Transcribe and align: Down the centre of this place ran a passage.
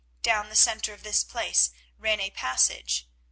Down 0.23 0.49
the 0.49 0.55
centre 0.55 0.95
of 0.95 1.03
this 1.03 1.23
place 1.23 1.69
ran 1.99 2.19
a 2.21 2.31
passage. 2.31 3.07